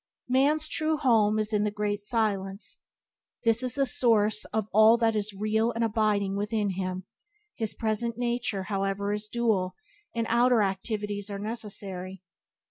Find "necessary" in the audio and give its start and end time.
11.37-12.23